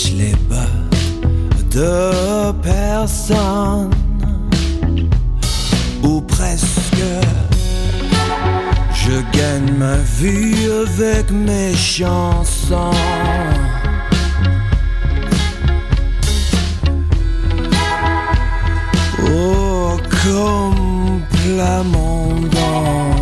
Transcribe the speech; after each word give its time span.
lèche 0.00 0.12
les 0.12 0.34
bas 0.48 0.56
de 1.70 2.52
personne, 2.62 3.90
ou 6.02 6.20
presque. 6.20 7.04
Je 8.94 9.20
gagne 9.36 9.72
ma 9.78 9.96
vie 10.18 10.68
avec 10.86 11.30
mes 11.30 11.74
chansons. 11.74 12.90
Oh, 19.32 19.96
comme 20.22 21.22
Plamondon. 21.30 23.19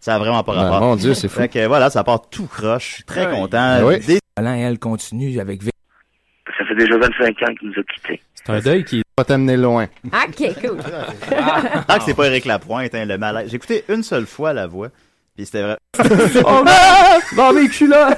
Ça 0.00 0.14
a 0.14 0.18
vraiment 0.18 0.42
pas 0.44 0.52
Ah, 0.56 0.62
rapport. 0.64 0.80
mon 0.80 0.96
Dieu, 0.96 1.14
c'est 1.14 1.28
fou. 1.28 1.40
Fait 1.40 1.48
que 1.48 1.66
voilà, 1.66 1.90
ça 1.90 2.04
part 2.04 2.28
tout 2.28 2.46
croche. 2.46 2.88
Je 2.90 2.94
suis 2.96 3.04
très 3.04 3.26
Ouais. 3.26 3.32
content. 3.32 3.78
Oui. 3.84 3.98
Des- 4.00 4.20
Alain, 4.36 4.54
elle 4.56 4.78
continue 4.78 5.38
avec. 5.40 5.62
Ça 5.64 6.64
fait 6.68 6.74
déjà 6.76 6.96
25 6.98 7.42
ans 7.42 7.54
qu'il 7.58 7.68
nous 7.68 7.74
a 7.80 7.82
quittés. 7.92 8.22
C'est 8.34 8.50
un 8.52 8.60
deuil 8.60 8.84
qui 8.84 9.02
Pas 9.16 9.24
t'amener 9.24 9.56
loin. 9.56 9.86
OK, 10.04 10.54
cool. 10.60 10.76
Tant 11.88 11.98
que 11.98 12.02
c'est 12.04 12.14
pas 12.14 12.26
Éric 12.26 12.44
Lapointe, 12.46 12.94
hein, 12.94 13.04
le 13.04 13.16
malaise. 13.16 13.48
J'ai 13.48 13.56
écouté 13.56 13.84
une 13.88 14.02
seule 14.02 14.26
fois 14.26 14.52
la 14.52 14.66
voix. 14.66 14.88
Puis 15.36 15.46
c'était 15.46 15.62
vrai. 15.62 15.76
oh 16.44 16.62
non! 16.64 17.20
Bon, 17.36 17.52
mais 17.52 17.66
je 17.68 17.72
suis 17.72 17.86
là! 17.88 18.16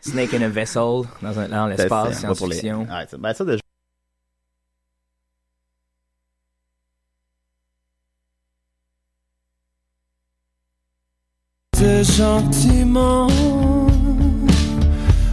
Snake 0.00 0.34
in 0.34 0.42
a 0.42 0.48
vessel, 0.48 1.02
dans, 1.22 1.38
un, 1.38 1.48
dans 1.48 1.66
l'espace, 1.66 2.22
pas 2.22 2.34
pour 2.34 2.46
les- 2.48 2.54
science-fiction. 2.56 2.80
Ouais, 2.82 3.06
ben 3.18 3.32
ça, 3.34 3.44
déjà. 3.44 3.58
Tes 11.96 12.04
sentiments 12.04 13.28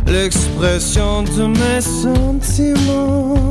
L'expression 0.07 1.23
de 1.23 1.47
mes 1.47 1.81
sentiments 1.81 3.43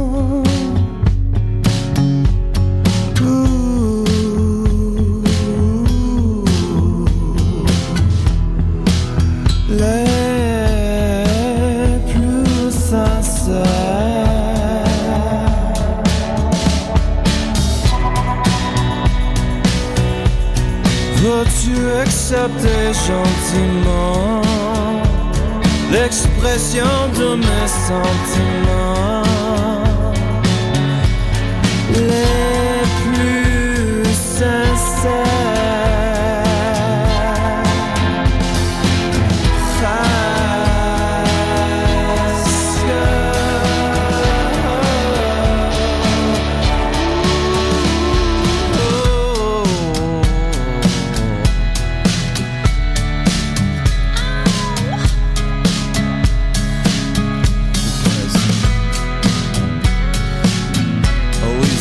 accepter 22.33 22.93
gentiment 22.95 24.43
l'expression 25.91 26.85
de 27.19 27.37
mes 27.37 27.69
sentiments. 27.89 29.23
Les 31.95 32.52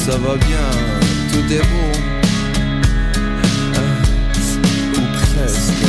ça 0.05 0.17
va 0.17 0.35
bien, 0.35 0.67
tout 1.31 1.53
est 1.53 1.59
beau. 1.59 1.91
Euh, 3.75 4.01
ou 4.97 5.35
presque. 5.35 5.80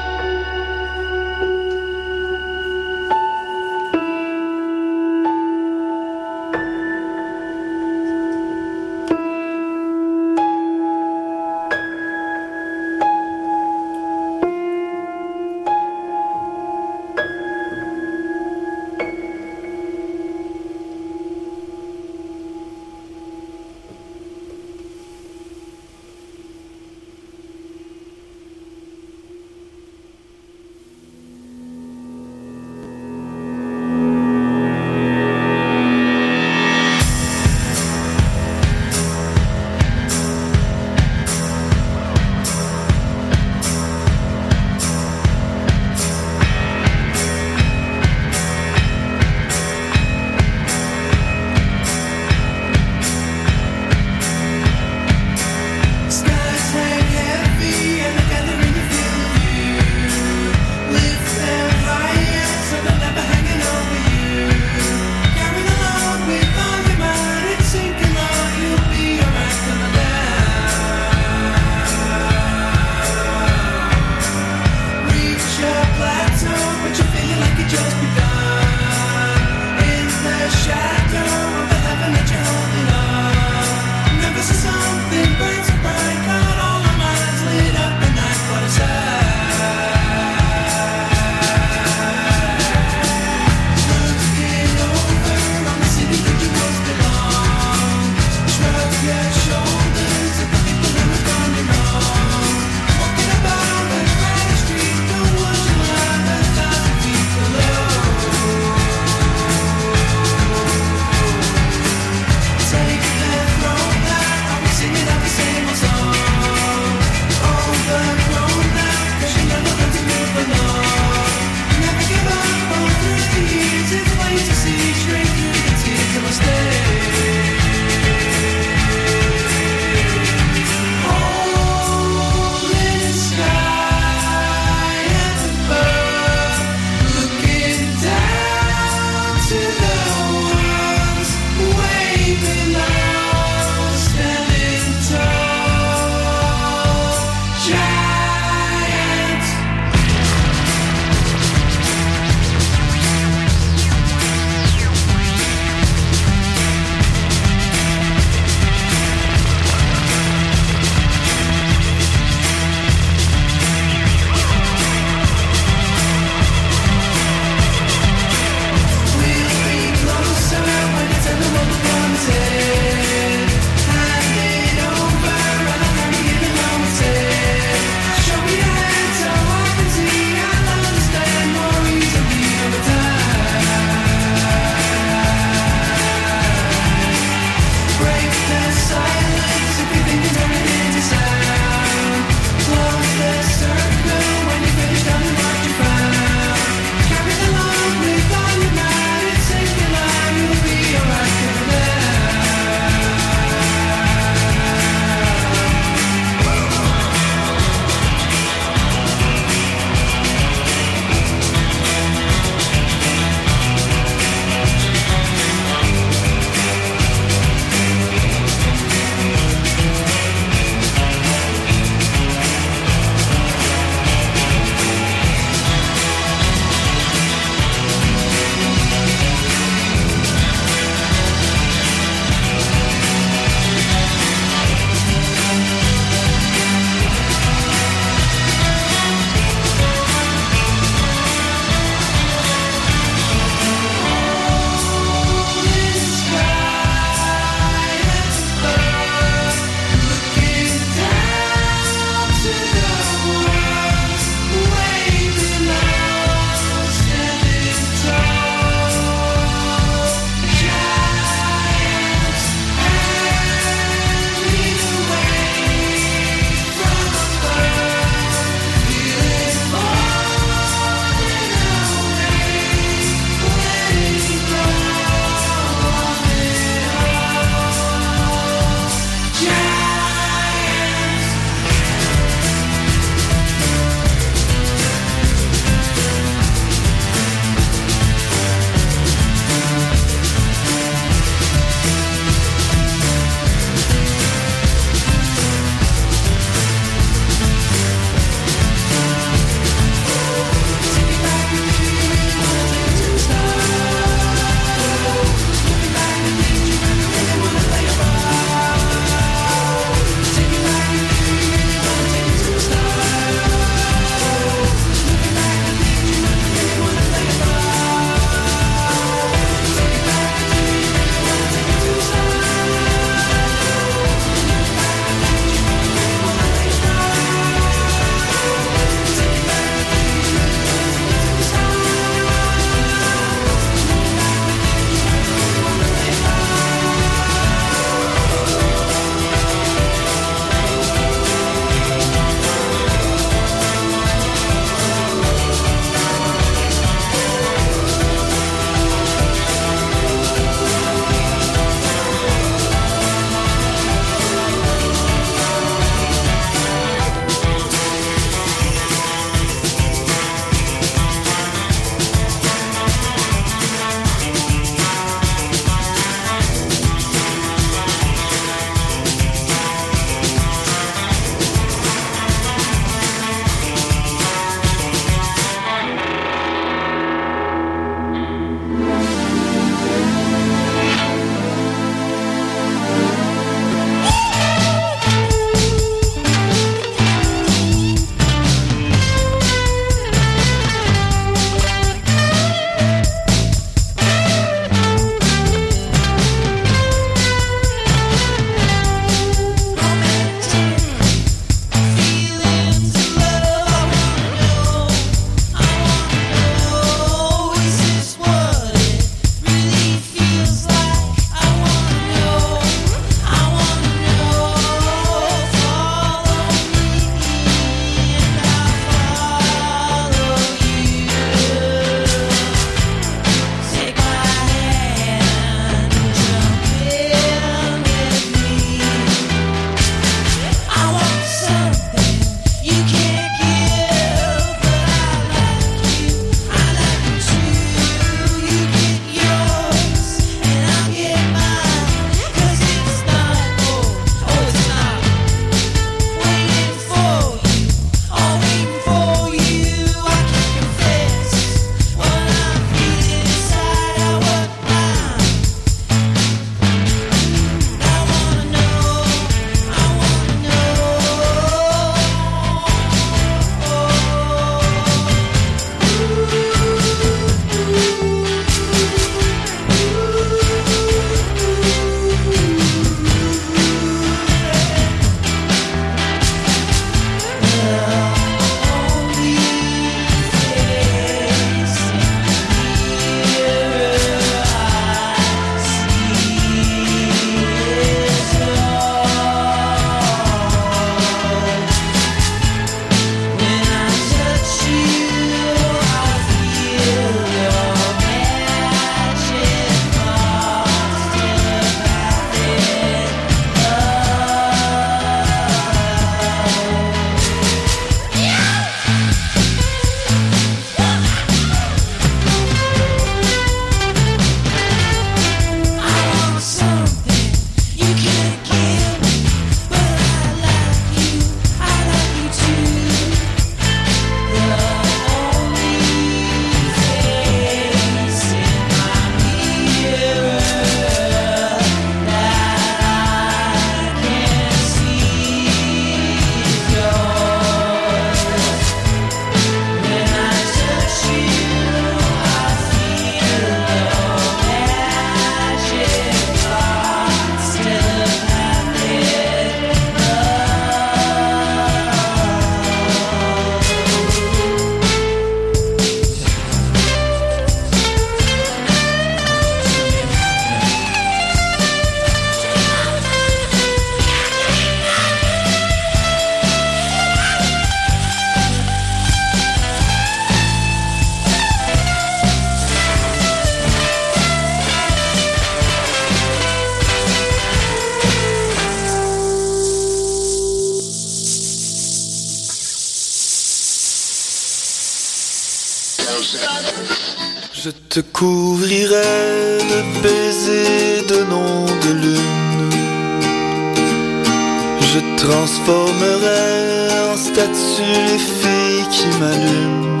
Je 594.90 595.00
transformerai 595.22 596.88
en 597.12 597.16
statue 597.16 597.96
les 598.08 598.18
filles 598.18 598.88
qui 598.90 599.06
m'allument. 599.20 600.00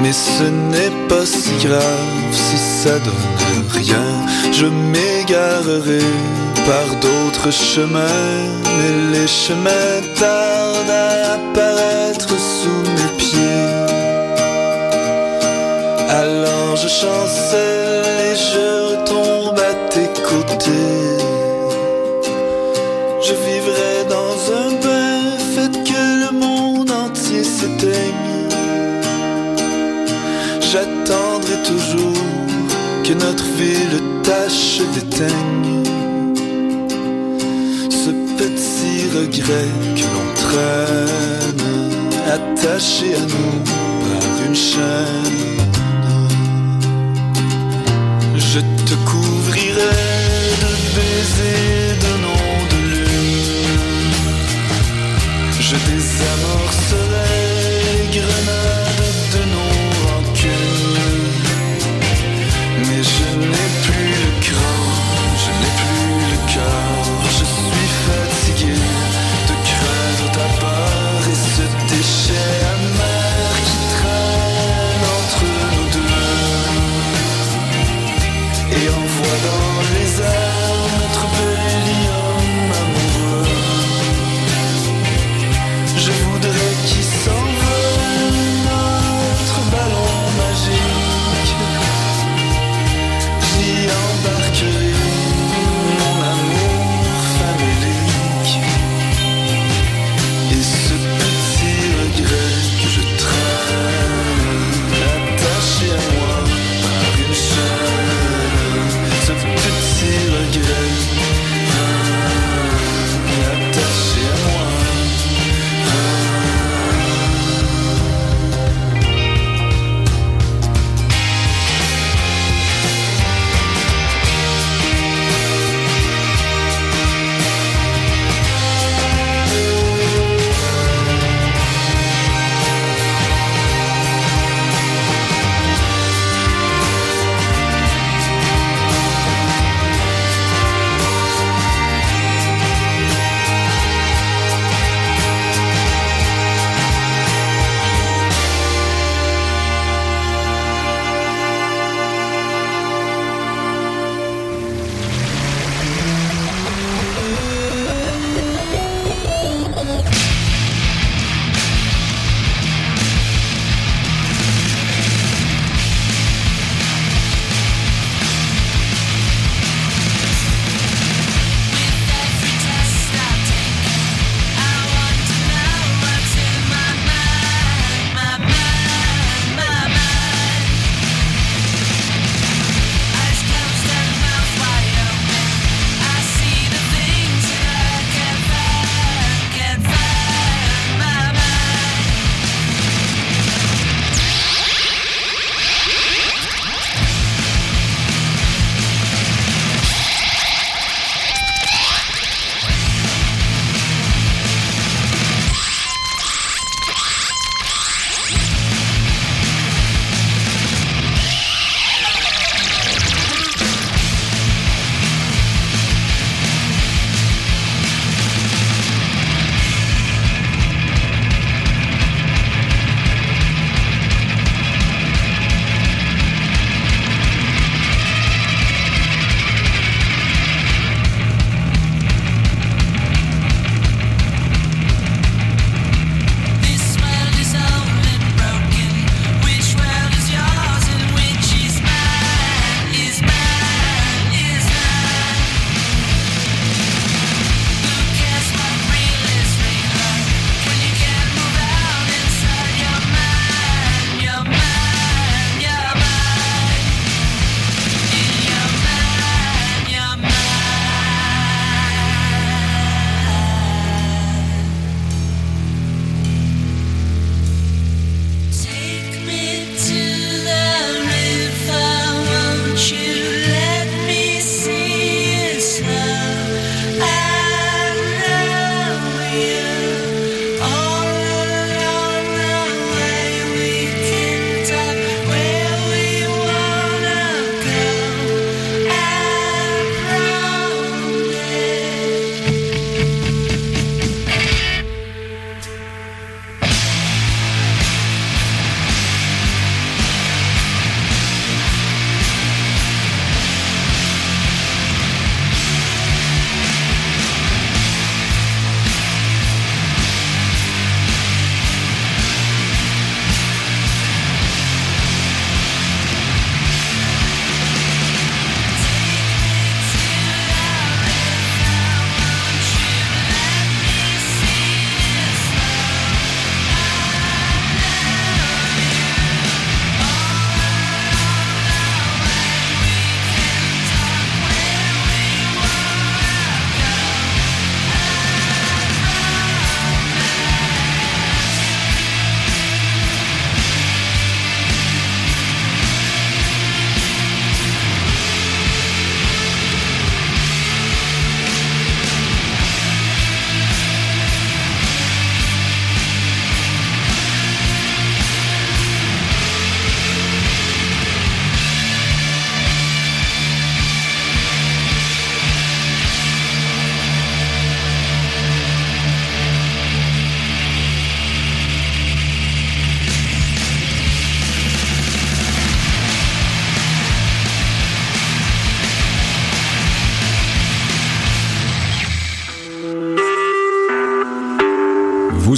Mais 0.00 0.12
ce 0.12 0.44
n'est 0.44 1.08
pas 1.08 1.26
si 1.26 1.50
grave 1.66 2.30
si 2.30 2.56
ça 2.56 2.96
donne 3.00 3.64
rien. 3.72 4.08
Je 4.52 4.66
m'égarerai 4.66 6.04
par 6.64 6.86
d'autres 7.00 7.50
chemins, 7.50 8.40
mais 8.76 9.18
les 9.18 9.26
chemins 9.26 9.98
tardent 10.20 10.90
à 10.90 11.34
apparaître 11.34 12.28
sous 12.28 12.82
mes 12.96 13.12
pieds. 13.18 13.72
Alors 16.08 16.76
je 16.76 16.88
chancelle 16.88 18.20
et 18.30 18.36
je 18.36 18.66
retombe 18.90 19.58
à 19.58 19.74
tes 19.90 20.10
côtés. 20.22 21.11
Je 23.24 23.34
vivrai 23.34 24.04
dans 24.08 24.34
un 24.62 24.70
bain 24.82 25.38
fait 25.54 25.72
que 25.84 26.02
le 26.24 26.30
monde 26.32 26.90
entier 26.90 27.44
s'éteigne. 27.44 28.48
J'attendrai 30.60 31.56
toujours 31.64 32.24
que 33.04 33.12
notre 33.12 33.44
ville 33.58 34.00
tâche 34.24 34.80
d'éteigne 34.94 35.84
ce 37.90 38.10
petit 38.38 39.00
regret 39.16 39.70
que 39.96 40.06
l'on 40.14 40.28
traîne 40.44 41.68
attaché 42.26 43.14
à 43.14 43.20
nous 43.20 43.54
par 44.04 44.46
une 44.46 44.54
chaîne. 44.54 45.62
Je 48.34 48.60
te 48.86 48.94
couvrirai 49.08 49.94
de 50.62 50.70
baisers 50.96 51.91
Je 55.72 55.78
désamorcerai 55.90 57.40
les 57.86 58.18
grenades 58.18 58.71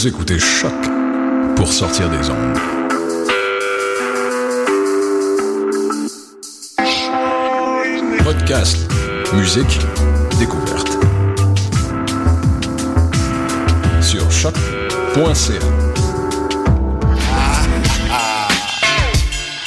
Écoutez 0.07 0.38
Choc 0.38 0.73
pour 1.57 1.73
sortir 1.73 2.11
des 2.11 2.29
ondes. 2.29 2.59
Podcast, 8.23 8.77
musique, 9.33 9.79
découverte. 10.38 10.99
Sur 14.03 14.31
choc.ca. 14.31 15.55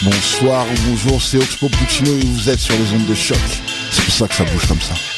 Bonsoir 0.04 0.66
ou 0.68 0.90
bonjour, 0.90 1.20
c'est 1.20 1.38
Oxpo 1.38 1.68
Puccino 1.70 2.12
et 2.12 2.26
vous 2.26 2.48
êtes 2.48 2.60
sur 2.60 2.76
les 2.76 2.92
ondes 2.94 3.08
de 3.08 3.16
choc. 3.16 3.38
C'est 3.92 4.04
pour 4.04 4.14
ça 4.14 4.28
que 4.28 4.36
ça 4.36 4.44
bouge 4.44 4.68
comme 4.68 4.82
ça. 4.82 5.17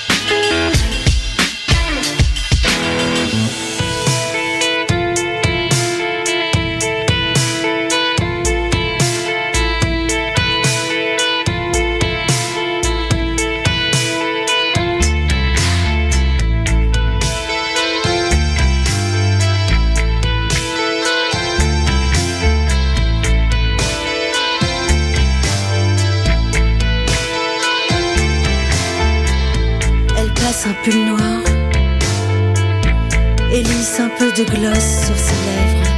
De 34.40 34.46
gloss 34.46 35.06
sur 35.06 35.18
ses 35.18 35.36
lèvres. 35.48 35.90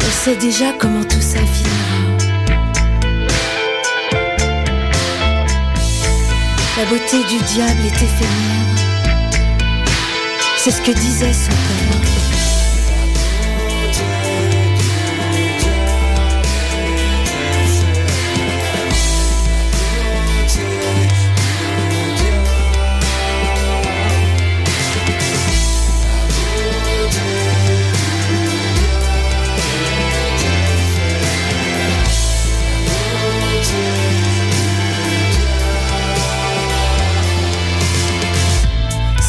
Elle 0.00 0.12
sait 0.12 0.36
déjà 0.36 0.72
comment 0.78 1.04
tout 1.04 1.20
ça 1.20 1.40
finira. 1.40 1.98
La 6.78 6.84
beauté 6.86 7.18
du 7.24 7.38
diable 7.52 7.80
est 7.84 8.02
éphémère. 8.02 8.68
C'est 10.56 10.70
ce 10.70 10.80
que 10.80 10.92
disait 10.92 11.34
son 11.34 11.50
père. 11.50 11.97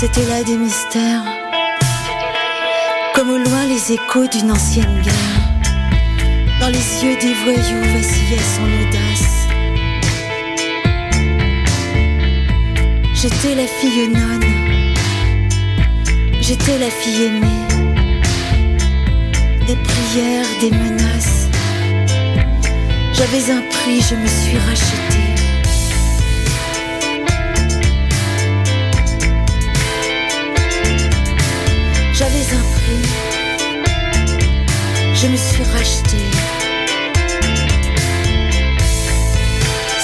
C'était 0.02 0.26
là 0.28 0.42
des 0.46 0.56
mystères, 0.56 1.26
comme 3.14 3.32
au 3.32 3.38
loin 3.38 3.66
les 3.66 3.92
échos 3.92 4.28
d'une 4.28 4.50
ancienne 4.50 5.02
guerre. 5.02 5.14
Dans 6.62 6.70
les 6.70 7.04
yeux 7.04 7.18
des 7.20 7.34
voyous 7.44 7.84
vacillait 7.84 8.48
son 8.56 8.64
audace. 8.80 9.48
J'étais 13.14 13.56
la 13.56 13.68
fille 13.68 14.08
nonne, 14.08 14.46
j'étais 16.40 16.78
la 16.78 16.90
fille 16.90 17.24
aimée. 17.26 17.68
Des 19.68 19.76
prières, 19.76 20.46
des 20.62 20.72
menaces. 20.72 21.50
J'avais 23.12 23.52
un 23.52 23.64
prix, 23.70 24.00
je 24.00 24.16
me 24.16 24.28
suis 24.28 24.58
rachetée. 24.60 25.19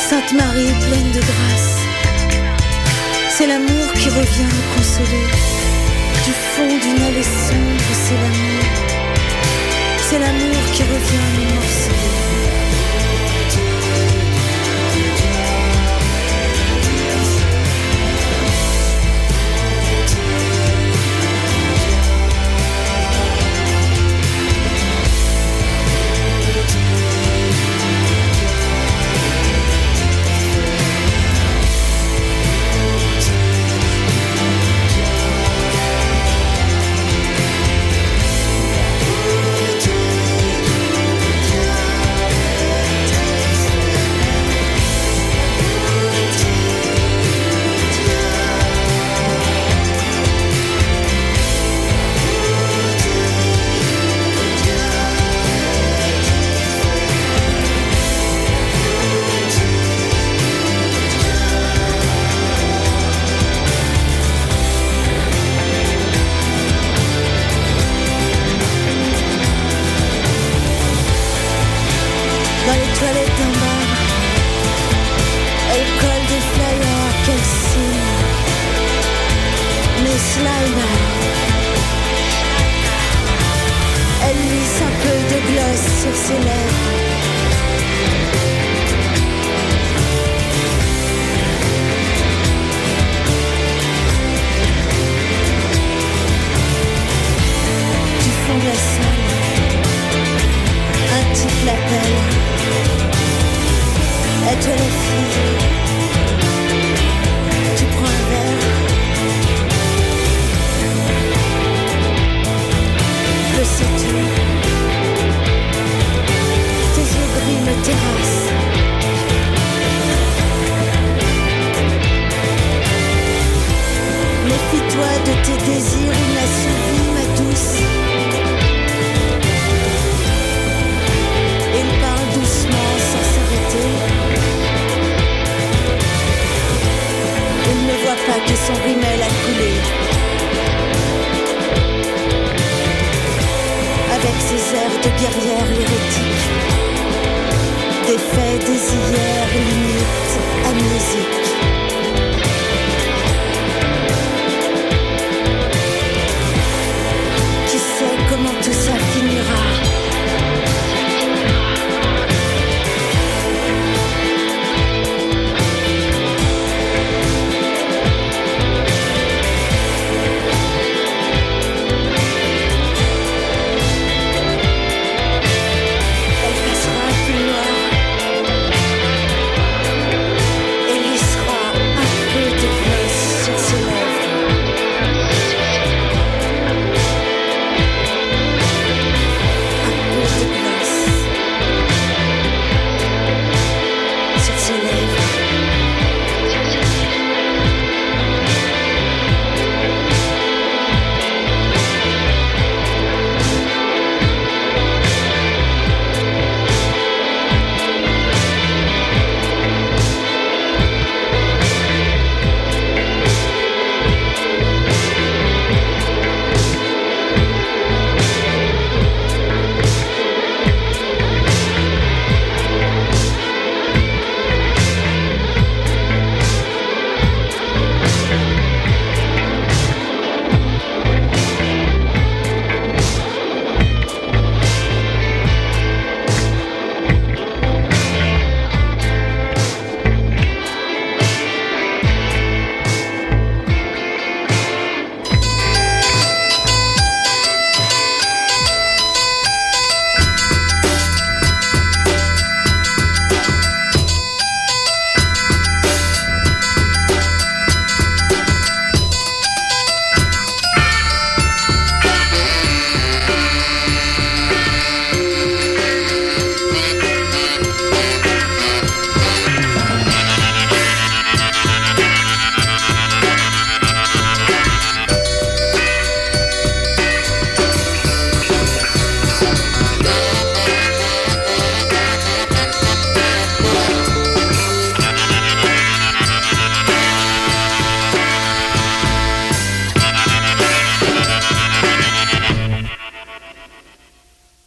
Sainte 0.10 0.34
Marie 0.34 0.74
pleine 0.88 1.12
de 1.12 1.20
grâce, 1.20 1.78
c'est 3.30 3.48
l'amour 3.48 3.94
qui 3.94 4.10
revient 4.10 4.44
nous 4.44 4.76
consoler. 4.76 5.28
Du 6.26 6.32
fond 6.32 6.68
d'une 6.68 7.02
allée 7.04 7.24
sombre, 7.24 7.92
c'est 8.04 8.16
l'amour. 8.16 8.66
C'est 10.10 10.20
l'amour 10.20 10.72
qui 10.74 10.84
revient 10.84 11.28
nous 11.38 11.56
morceler. 11.56 12.25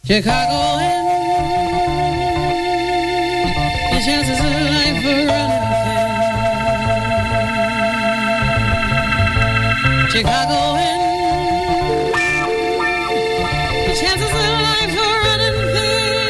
Chicago 0.09 0.81
and 0.81 1.05
your 3.91 4.01
chances 4.01 4.39
of 4.39 4.45
life 4.73 5.05
are 5.05 5.25
running 5.29 5.63
thin. 5.83 6.09
Chicago 10.09 10.59
and 10.87 11.01
your 13.85 13.97
chances 14.01 14.33
of 14.33 14.49
life 14.65 14.97
are 14.97 15.19
running 15.27 15.57
thin. 15.75 16.25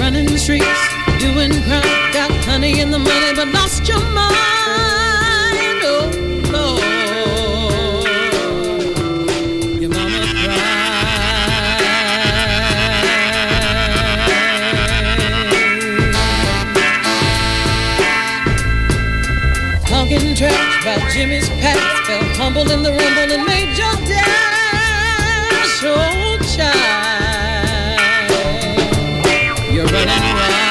Running 0.00 0.26
the 0.26 0.36
streets, 0.36 0.82
doing 1.20 1.52
crime, 1.62 2.12
got 2.12 2.32
honey 2.44 2.80
in 2.80 2.90
the 2.90 2.98
money, 2.98 3.34
but 3.36 3.46
lost 3.54 3.86
your 3.86 4.02
mind. 4.12 4.35
Jimmy's 21.16 21.48
past, 21.48 22.06
fell 22.06 22.22
humbled 22.34 22.70
in 22.70 22.82
the 22.82 22.90
rumble 22.90 23.32
and 23.32 23.46
made 23.46 23.74
your 23.74 23.94
dash, 24.04 25.82
oh 25.82 26.36
child. 26.54 27.96
You're 29.72 29.86
running 29.86 30.08
wild. 30.36 30.66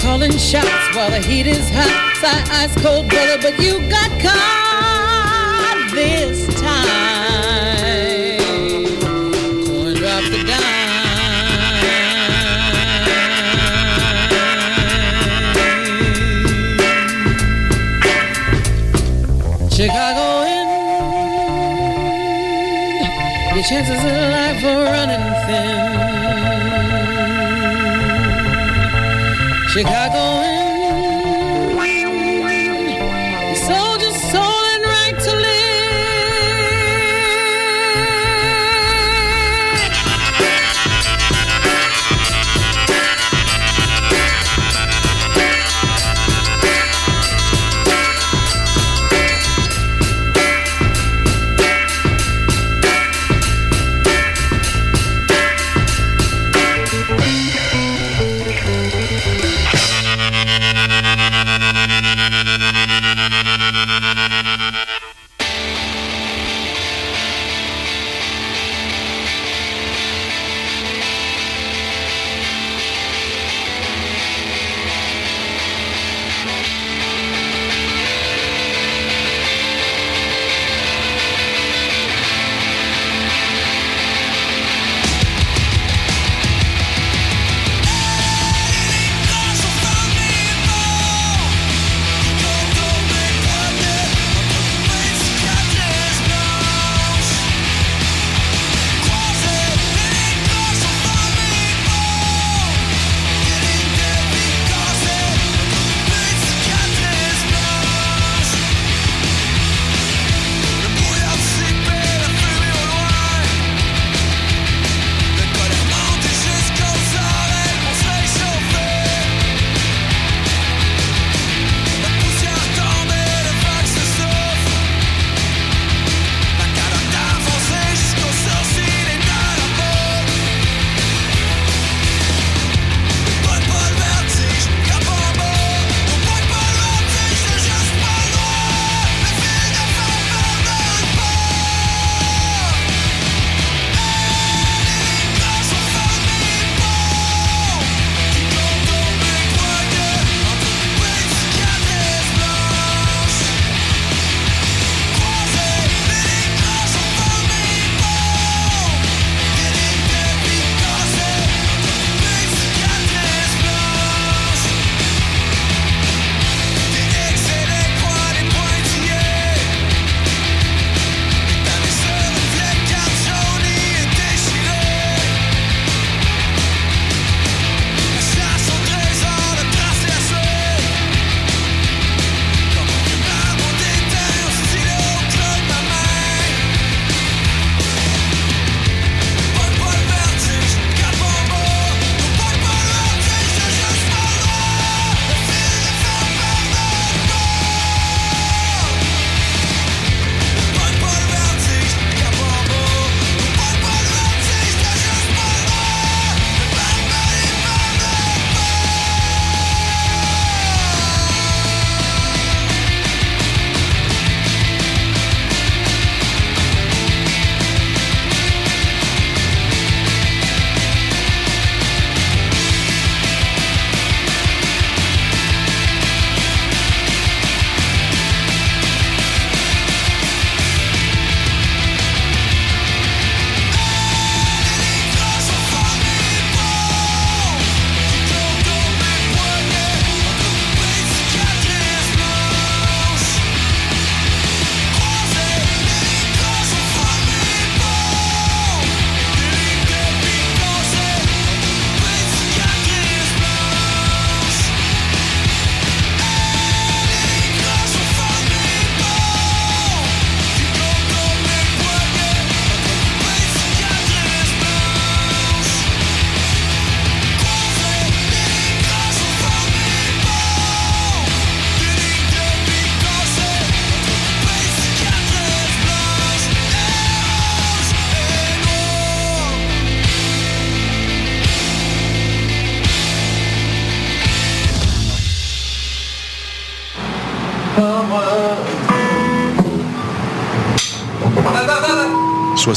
calling 0.00 0.36
shots 0.36 0.96
while 0.96 1.10
the 1.10 1.20
heat 1.20 1.46
is 1.46 1.70
hot. 1.70 2.16
Side 2.20 2.48
ice 2.50 2.74
cold 2.82 3.08
brother, 3.08 3.38
but 3.40 3.60
you 3.60 3.78
got 3.88 4.10
caught 4.20 5.90
this 5.94 6.48
time. 6.60 7.07
Chicago 19.88 20.44
in, 20.44 20.68
your 23.54 23.64
chances 23.64 24.04
of 24.04 24.16
life 24.36 24.62
are 24.62 24.84
running 24.84 25.26
thin. 25.46 25.80
Chicago 29.70 30.27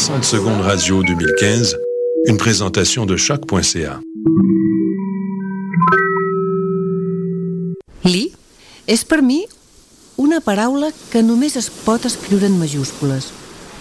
60 0.01 0.23
secondes 0.23 0.65
radio 0.65 1.03
2015, 1.03 1.77
une 2.25 2.37
présentation 2.37 3.05
de 3.05 3.15
choc.ca. 3.17 3.99
Li 8.01 8.31
és 8.89 9.03
per 9.05 9.19
mi 9.21 9.43
una 10.17 10.39
paraula 10.41 10.89
que 11.11 11.21
només 11.21 11.53
es 11.59 11.67
pot 11.85 12.07
escriure 12.09 12.49
en 12.49 12.57
majúscules. 12.57 13.27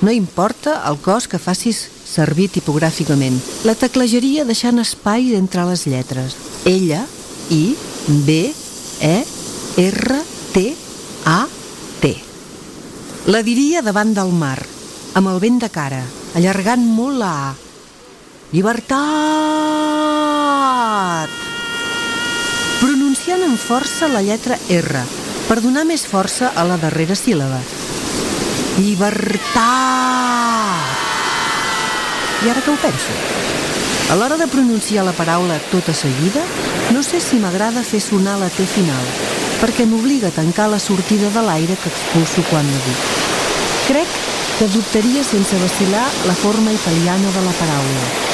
No 0.04 0.12
importa 0.12 0.82
el 0.90 0.98
cos 1.00 1.24
que 1.24 1.40
facis 1.40 1.80
servir 2.04 2.50
tipogràficament. 2.52 3.38
La 3.64 3.72
teclejaria 3.72 4.44
deixant 4.44 4.76
espai 4.82 5.32
entre 5.38 5.64
les 5.70 5.86
lletres. 5.88 6.36
Ella, 6.68 7.00
I, 7.48 7.62
B, 8.26 8.36
E, 9.00 9.16
R, 9.86 10.20
T, 10.52 10.66
A, 11.24 11.38
T. 12.04 12.12
La 13.32 13.40
diria 13.40 13.80
davant 13.80 14.12
del 14.12 14.36
mar, 14.36 14.58
amb 15.14 15.28
el 15.28 15.40
vent 15.42 15.58
de 15.62 15.68
cara, 15.72 16.02
allargant 16.38 16.84
molt 16.86 17.18
la 17.18 17.30
A. 17.50 17.54
Llibertat! 18.50 18.98
Pronunciant 22.80 23.42
amb 23.46 23.58
força 23.60 24.08
la 24.10 24.22
lletra 24.26 24.58
R, 24.74 25.02
per 25.48 25.60
donar 25.62 25.84
més 25.86 26.06
força 26.06 26.52
a 26.54 26.64
la 26.66 26.78
darrera 26.82 27.14
síl·laba. 27.18 27.60
Llibertat! 28.78 29.50
I 32.40 32.48
ara 32.48 32.62
que 32.64 32.70
ho 32.72 32.78
penso? 32.80 33.12
A 34.10 34.16
l'hora 34.18 34.36
de 34.40 34.48
pronunciar 34.50 35.04
la 35.06 35.14
paraula 35.14 35.60
tota 35.70 35.94
seguida, 35.94 36.42
no 36.90 37.02
sé 37.06 37.20
si 37.22 37.36
m'agrada 37.38 37.86
fer 37.86 38.00
sonar 38.02 38.38
la 38.40 38.48
T 38.50 38.66
final, 38.66 39.06
perquè 39.60 39.86
m'obliga 39.86 40.30
a 40.30 40.34
tancar 40.34 40.70
la 40.72 40.80
sortida 40.82 41.30
de 41.30 41.42
l'aire 41.46 41.76
que 41.78 41.90
expulso 41.92 42.42
quan 42.50 42.66
la 42.66 42.80
dic. 42.86 43.00
Crec 43.90 44.19
que 44.60 44.66
adoptaria 44.66 45.24
sense 45.24 45.56
vacilar 45.56 46.06
la 46.26 46.34
forma 46.34 46.70
italiana 46.70 47.30
de 47.32 47.40
la 47.46 47.52
paraula. 47.52 48.29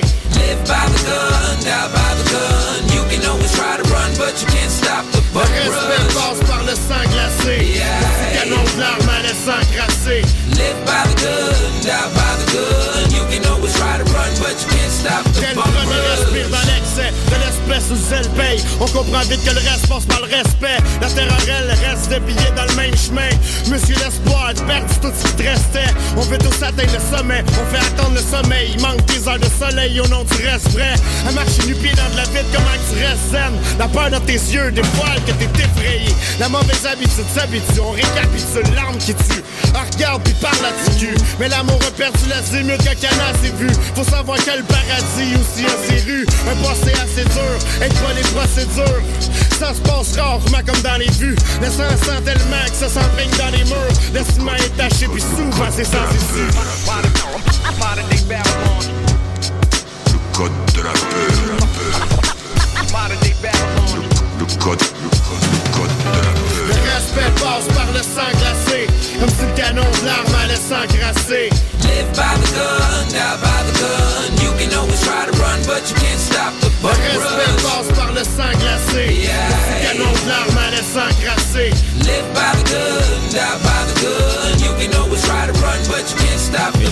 S'engrasser. 0.00 0.20
Live 0.36 0.60
by 0.66 0.86
the 0.92 1.00
gun, 1.06 1.56
die 1.64 1.88
by 1.92 2.10
the 2.18 2.24
gun. 2.30 2.80
You 2.94 3.02
can 3.10 3.22
always 3.30 3.52
try 3.52 3.76
to 3.76 3.84
run, 3.92 4.10
but 4.18 4.34
you 4.40 4.48
can't 4.48 4.70
stop 4.70 5.04
the 5.12 5.20
Le 5.20 5.32
buck 5.32 5.48
respect 5.48 6.04
rush. 6.04 6.14
passe 6.14 6.42
par 6.48 6.62
le 6.64 6.74
sang 6.74 7.04
glacé, 7.10 7.56
le 7.70 8.38
canon 8.38 8.64
de 8.64 8.80
l'arme 8.80 9.08
allait 9.18 9.34
s'engrasser. 9.34 10.22
Live 10.56 10.78
by 10.86 11.02
the 11.08 11.16
gun, 11.22 11.70
die 11.82 12.08
by 12.14 12.32
the 12.38 12.46
gun. 12.52 13.10
You 13.14 13.24
can 13.30 13.42
always 13.52 13.74
try 13.74 13.98
to 13.98 14.04
run, 14.12 14.30
but 14.40 14.56
you 14.60 14.68
can't 14.68 14.92
stop 14.92 15.24
the 15.32 15.40
Quel 15.40 15.54
buck 15.54 15.66
rush. 15.66 16.20
respire 16.20 16.48
dans 16.50 16.66
l'excès 16.70 17.12
de 17.30 17.36
l'espèce 17.36 17.90
où 17.90 18.14
elle 18.14 18.28
paye 18.30 18.60
On 18.80 18.86
comprend 18.86 19.20
vite 19.30 19.42
que 19.44 19.50
le 19.50 19.60
reste 19.60 19.86
passe 19.88 20.04
par 20.06 20.20
le 20.20 20.26
respect 20.26 20.78
La 21.00 21.08
terreur 21.08 21.38
elle 21.48 21.70
reste 21.86 22.10
billets 22.26 22.52
dans 22.56 22.64
le 22.64 22.74
même 22.74 22.96
chemin 22.96 23.30
Monsieur 23.70 23.94
l'espoir 23.96 24.52
de 24.54 24.60
perdre 24.62 24.86
tout 25.00 25.12
ce 25.16 25.28
qui 25.28 25.34
te 25.34 25.42
restait 25.42 25.90
On 26.16 26.22
veut 26.22 26.38
tous 26.38 26.62
atteindre 26.62 26.92
le 26.92 27.16
sommet 27.16 27.44
On 27.60 27.66
fait 27.72 27.84
attendre 27.86 28.14
le 28.14 28.20
sommeil 28.20 28.72
Il 28.74 28.80
manque 28.82 29.04
des 29.06 29.26
heures 29.28 29.38
de 29.38 29.46
soleil 29.58 29.89
Au 29.98 30.06
nom 30.06 30.24
tu 30.24 30.46
restes 30.46 30.70
prêt 30.72 30.94
À 31.26 31.32
marcher 31.32 31.66
nu 31.66 31.74
pied 31.74 31.90
dans 31.96 32.08
de 32.12 32.16
la 32.16 32.22
vide 32.24 32.46
Comment 32.54 32.78
tu 32.86 33.04
restes 33.04 33.30
zen? 33.32 33.52
La 33.76 33.88
peur 33.88 34.08
dans 34.10 34.20
tes 34.20 34.34
yeux 34.34 34.70
Des 34.70 34.82
voiles 34.94 35.18
que 35.26 35.32
t'es 35.32 35.48
effrayé. 35.64 36.14
La 36.38 36.48
mauvaise 36.48 36.86
habitude 36.86 37.24
s'habitue 37.34 37.80
On 37.80 37.90
récapitule 37.90 38.74
l'arme 38.74 38.96
qui 38.98 39.14
tue. 39.14 39.42
Ah, 39.74 39.84
regarde 39.92 40.22
puis 40.22 40.34
parle 40.34 40.64
à 40.64 40.98
cul 40.98 41.14
Mais 41.40 41.48
l'amour 41.48 41.78
a 41.86 41.90
perdu 41.90 42.20
la 42.28 42.40
zémute 42.42 42.78
qu'un 42.84 42.94
canard 42.94 43.34
s'est 43.42 43.52
vu. 43.58 43.68
Faut 43.96 44.04
savoir 44.04 44.38
que 44.38 44.50
le 44.56 44.62
paradis 44.62 45.34
aussi 45.34 45.66
a 45.66 45.74
ses 45.88 46.00
rues 46.08 46.26
Un 46.46 46.56
passé 46.62 46.92
assez 46.92 47.24
dur, 47.24 47.56
être 47.82 48.00
pas 48.00 48.12
les 48.14 48.22
procédures. 48.30 49.02
Ça 49.58 49.74
se 49.74 49.80
passe 49.80 50.16
rarement 50.16 50.62
comme 50.64 50.80
dans 50.82 50.98
les 50.98 51.10
vues. 51.18 51.36
Le 51.60 51.66
sang 51.66 51.90
sent 51.98 52.22
tellement 52.24 52.64
que 52.64 52.76
ça 52.76 52.88
s'imprègne 52.88 53.30
dans 53.38 53.50
les 53.50 53.64
murs. 53.64 53.94
Le 54.14 54.20
ciment 54.32 54.54
est 54.54 54.76
taché 54.76 55.08
puis 55.08 55.20
souvent 55.20 55.68
c'est 55.74 55.84
sans 55.84 56.06
issue 56.14 56.50
code 60.40 60.52
de 60.74 60.82
la 60.82 60.92
peur. 60.92 61.60
Le, 63.52 64.00
le 64.38 64.46
code, 64.58 64.80
le 64.80 65.10
code, 65.28 65.44
le 65.52 65.60
code 65.76 65.94
de 66.00 66.16
la 66.16 66.32
peur. 66.32 66.68
Le 66.68 66.76
respect 66.96 67.32
passe 67.36 67.68
par 67.76 67.88
le 67.92 68.00
sang 68.00 68.30
glacé 68.40 68.86
Comme 69.20 69.28
si 69.28 69.44
le 69.44 69.52
canon 69.54 69.84
de 69.84 70.06
l'arme 70.06 70.34
allait 70.42 70.56
s'engrasser 70.56 71.50
Live 71.84 72.08
by 72.16 72.32
the 72.40 72.48
gun, 72.56 73.04
die 73.12 73.36
by 73.44 73.60
the 73.68 73.72
gun. 73.80 74.28
You 74.40 74.50
can 74.56 74.72
always 74.78 75.00
try 75.04 75.28
to 75.28 75.32
run, 75.42 75.60
but 75.68 75.84
you 75.90 75.96
can't 76.00 76.18
stop 76.18 76.52
the 76.64 76.68
Le 76.68 76.88
buck 76.88 76.96
respect 76.96 77.52
rush. 77.52 77.64
passe 77.68 77.90
par 77.98 78.12
le 78.16 78.24
sang 78.24 78.52
glacé 78.56 79.04
Comme 79.12 79.60
si 79.60 79.68
le 79.68 79.80
canon 79.92 80.12
de 80.24 80.28
l'arme 80.28 80.58
allait 80.68 80.88
s'engrasser 80.88 81.68
Live 82.00 82.28
by 82.32 82.48
the 82.56 82.64
gun, 82.72 83.20
die 83.28 83.56
by 83.60 83.80
the 83.92 83.94
gun. 84.00 84.52
You 84.64 84.72
can 84.80 84.90
always 85.04 85.20
try 85.20 85.44
to 85.44 85.52
run, 85.60 85.80
but 85.92 86.08
you 86.08 86.19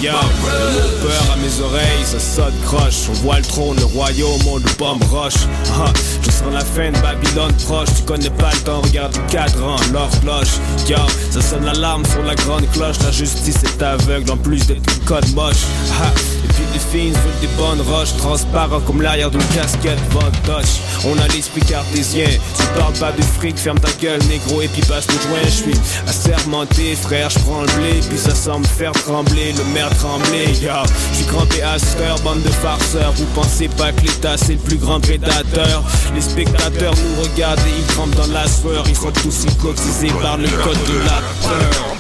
Yo, 0.01 0.13
le 0.13 1.03
peur 1.03 1.33
à 1.33 1.37
mes 1.37 1.61
oreilles, 1.61 2.05
ça 2.05 2.21
sonne 2.21 2.55
croche. 2.65 3.09
On 3.11 3.13
voit 3.25 3.39
le 3.39 3.45
trône, 3.45 3.77
le 3.77 3.85
royaume, 3.87 4.41
on 4.49 4.59
le 4.59 4.77
bombe 4.79 5.03
roche. 5.11 5.35
Ah, 5.73 5.93
je 6.23 6.31
sens 6.31 6.53
la 6.53 6.61
fin 6.61 6.93
de 6.93 6.99
Babylone 7.01 7.53
proche. 7.65 7.89
Tu 7.97 8.03
connais 8.03 8.31
pas 8.31 8.51
le 8.53 8.61
temps, 8.61 8.81
regarde 8.81 9.17
le 9.17 9.33
cadran, 9.33 9.77
l'horloge. 9.93 10.53
Yo, 10.89 10.97
ça 11.31 11.41
sonne 11.43 11.65
l'alarme 11.65 12.05
sur 12.07 12.23
la 12.23 12.37
grande 12.37 12.71
cloche. 12.71 12.97
La 13.05 13.11
justice 13.11 13.57
est 13.65 13.83
aveugle, 13.83 14.31
en 14.31 14.37
plus 14.37 14.65
d'être 14.67 14.95
une 14.95 15.05
code 15.05 15.29
moche. 15.35 15.65
Ah, 16.01 16.13
et 16.45 16.53
puis 16.53 16.65
les 16.73 16.79
filles 16.79 17.13
veulent 17.13 17.41
des 17.41 17.49
bonnes 17.57 17.81
roches, 17.93 18.17
transparents 18.17 18.81
comme 18.81 19.03
l'arrière 19.03 19.31
d'une 19.31 19.45
casquette 19.55 19.99
Vantoche. 20.11 20.79
On 21.05 21.19
a 21.19 21.27
l'esprit 21.29 21.63
cartésien. 21.63 22.27
Tu 22.57 22.67
parles 22.79 22.95
pas 22.95 23.13
de 23.13 23.23
fric, 23.23 23.59
ferme 23.59 23.81
ta 23.81 23.91
gueule, 24.01 24.23
négro, 24.29 24.63
et 24.63 24.69
puis 24.69 24.83
passe 24.83 25.09
le 25.09 25.15
joint. 25.15 25.45
Je 25.45 25.51
suis 25.51 25.81
assermenté, 26.07 26.95
frère, 26.95 27.31
je 27.31 27.39
prends 27.41 27.63
le 27.63 27.73
blé, 27.79 28.01
puis 28.09 28.19
ça 28.19 28.35
semble 28.35 28.67
faire 28.67 28.93
trembler, 28.93 29.48
le 29.53 29.65
maire 29.65 29.91
trembler. 29.97 30.47
Yo, 30.61 30.73
je 31.13 31.17
suis 31.17 31.27
crampé 31.27 31.63
à 31.63 31.77
bande 32.23 32.43
de 32.43 32.51
farceurs. 32.51 33.13
Vous 33.13 33.27
pensez 33.35 33.69
pas 33.69 33.93
que 33.93 34.03
l'État 34.03 34.37
c'est 34.37 34.55
le 34.55 34.59
plus 34.59 34.77
grand 34.77 35.01
prédateur 35.01 35.85
Les 36.15 36.21
spectateurs 36.21 36.95
nous 36.95 37.23
regardent 37.23 37.61
et 37.61 37.79
ils 37.79 37.87
tremblent 37.95 38.15
dans 38.15 38.33
la 38.33 38.47
sueur. 38.47 38.85
Ils 38.89 38.97
sont 38.97 39.13
tous 39.13 39.45
hypnotisés 39.45 40.13
par 40.21 40.37
le 40.37 40.49
code 40.49 40.85
de 40.85 40.99
la 40.99 41.23
peur. 41.43 41.97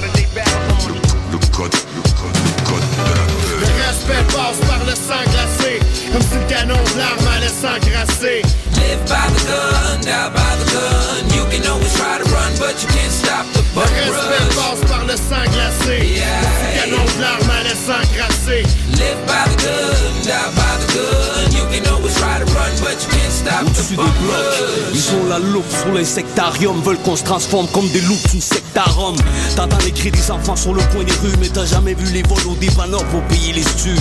Le, 0.00 0.94
le 1.32 1.38
code, 1.52 1.74
le 1.94 2.02
code, 2.12 2.34
le 2.44 2.62
code 2.64 2.80
de 2.80 3.02
la 3.02 3.24
peur. 3.24 3.60
Le 3.60 3.66
respect 3.86 4.24
passe 4.34 4.60
par 4.68 4.80
le 4.86 4.94
sang 4.94 5.22
glacé 5.30 5.80
Comme 6.14 6.22
si 6.22 6.38
le 6.38 6.46
canon 6.46 6.78
de 6.78 6.98
l'arme 6.98 7.26
allait 7.36 7.48
s'engrasser 7.50 8.42
Live 8.78 9.02
by 9.10 9.26
the 9.34 9.42
gun, 9.50 9.98
die 10.00 10.30
by 10.30 10.54
the 10.62 10.66
gun. 10.70 11.26
You 11.34 11.42
can 11.50 11.66
always 11.68 11.92
try 11.98 12.18
to 12.22 12.24
run, 12.30 12.52
but 12.56 12.78
you 12.80 12.86
can't 12.86 13.10
stop 13.10 13.42
the 13.52 13.58
Le 13.58 13.82
buck 13.82 13.90
respect 13.90 14.46
rush. 14.46 14.54
passe 14.54 14.88
par 14.88 15.04
le 15.06 15.16
sang 15.16 15.42
glacé 15.50 15.98
Comme 16.14 16.54
si 16.54 16.62
le 16.62 16.86
canon 16.86 17.02
de 17.02 17.20
l'arme 17.20 17.50
allait 17.58 17.74
s'engrasser 17.74 18.62
Live 18.94 19.18
by 19.26 19.42
the 19.50 19.66
gun, 19.66 20.14
die 20.22 20.50
by 20.54 20.74
the 20.78 20.94
gun. 20.94 21.50
You 21.50 21.64
can 21.74 21.82
always 21.92 22.14
try 22.14 22.38
to 22.38 22.46
run, 22.54 22.70
but 22.78 22.94
you 23.02 23.10
can't 23.10 23.34
stop 23.34 23.64
the 23.66 23.70
Au-dessus 23.74 23.90
des 23.90 23.96
buck 23.96 24.14
blocs, 24.22 24.38
rush. 24.38 24.94
ils 24.94 25.14
ont 25.16 25.26
la 25.28 25.38
loupe 25.40 25.72
sur 25.82 25.92
les 25.94 26.04
sectariums 26.04 26.80
Veulent 26.82 27.02
qu'on 27.02 27.16
se 27.16 27.24
transforme 27.24 27.66
comme 27.74 27.88
des 27.88 28.02
loups 28.02 28.22
sous 28.30 28.40
sectarum 28.40 29.16
T'entends 29.56 29.82
les 29.84 29.90
cris 29.90 30.12
des 30.12 30.30
enfants 30.30 30.54
sur 30.54 30.74
le 30.74 30.82
coin 30.94 31.02
des 31.02 31.10
rues 31.26 31.34
Mais 31.40 31.48
t'as 31.48 31.66
jamais 31.66 31.94
vu 31.94 32.06
les 32.12 32.22
vols 32.22 32.46
au 32.46 32.54
dépanneur 32.54 33.02
pour 33.06 33.20
payer 33.22 33.52
les 33.52 33.64
stus 33.64 33.98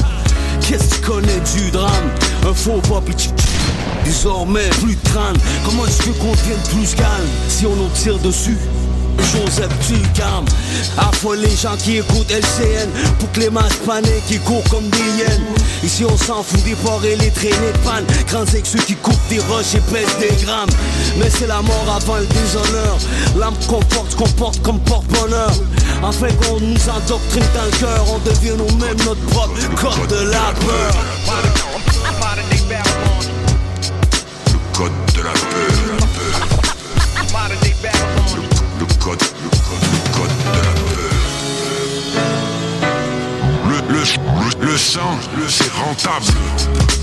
Qu'est-ce 0.68 0.89
que 0.89 0.95
tu 0.95 1.01
connais 1.01 1.39
du 1.55 1.72
drame? 1.72 2.09
Un 2.47 2.53
faux 2.53 2.80
pas 2.82 3.01
tu- 3.18 3.30
Désormais 4.05 4.70
plus 4.82 4.95
de 4.95 5.09
crâne. 5.09 5.36
Comment 5.66 5.86
est-ce 5.86 6.01
que 6.03 6.09
qu'on 6.20 6.32
devienne 6.32 6.59
plus 6.72 6.95
calme 6.95 7.28
Si 7.47 7.66
on 7.66 7.76
nous 7.76 7.89
tire 7.95 8.18
dessus? 8.20 8.57
Joseph 9.20 9.72
tu 9.88 9.97
calmes 10.14 10.45
Affole 10.97 11.39
les 11.39 11.55
gens 11.55 11.76
qui 11.78 11.97
écoutent 11.97 12.32
LCN 12.32 12.89
Pour 13.20 13.32
que 13.32 13.39
les 13.41 13.49
masses 13.49 13.78
paniquent 13.86 14.26
qui 14.28 14.39
courent 14.39 14.64
comme 14.70 14.89
des 14.89 14.97
hyènes. 14.97 15.45
Ici 15.84 16.05
on 16.05 16.18
s'en 16.18 16.43
fout 16.43 16.64
des 16.64 16.76
porcs 16.76 17.03
et 17.05 17.16
les 17.16 17.32
traînées 17.32 17.74
de 17.74 17.78
panne. 17.84 18.05
Grands 18.28 18.41
avec 18.41 18.66
ceux 18.66 18.80
qui 18.80 18.95
coupent 18.95 19.28
des 19.30 19.39
roches 19.39 19.76
et 19.76 19.82
pèsent 19.91 20.18
des 20.20 20.45
grammes. 20.45 20.70
Mais 21.18 21.30
c'est 21.30 21.47
la 21.47 21.61
mort 21.61 21.86
avant 21.95 22.18
le 22.18 22.26
déshonneur. 22.26 22.97
L'âme 23.38 23.55
qu'on 23.68 23.80
porte, 23.80 24.16
qu'on 24.16 24.30
porte 24.30 24.61
comme 24.61 24.80
porte-bonheur. 24.80 25.51
Afin 26.03 26.28
qu'on 26.34 26.59
nous 26.59 26.89
endoctrine 26.89 27.43
dans 27.55 27.66
le 27.66 27.72
cœur 27.80 28.05
On 28.14 28.20
devient 28.20 28.57
nous-mêmes 28.57 28.97
notre 29.05 29.26
propre 29.28 29.53
code 29.76 30.07
de 30.07 30.30
la 30.30 30.53
peur. 30.66 30.93
Code, 39.04 39.22
le 39.22 39.49
code, 39.49 39.86
le 39.91 39.99
code 40.14 40.32
de 40.39 40.62
la 40.64 40.74
peur. 40.80 41.14
Le, 43.68 43.78
le, 43.93 43.99
le, 43.99 44.72
le 44.72 44.78
sang, 44.78 45.18
le, 45.38 45.49
c'est 45.49 45.72
rentable. 45.74 47.03